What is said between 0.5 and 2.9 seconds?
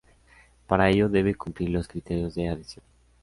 Para ello, debe cumplir los criterios de adhesión.